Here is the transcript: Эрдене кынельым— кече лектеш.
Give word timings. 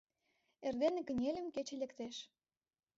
Эрдене 0.67 1.01
кынельым— 1.07 1.47
кече 1.55 1.75
лектеш. 1.81 2.15